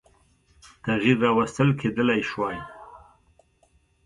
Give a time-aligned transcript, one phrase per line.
[0.85, 2.57] تغییر راوستل کېدلای شوای.